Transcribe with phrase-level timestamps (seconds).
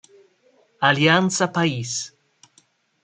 [0.89, 1.91] Alianza País